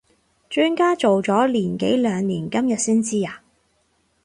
[0.49, 3.43] 磚家做咗年幾兩年今日先知呀？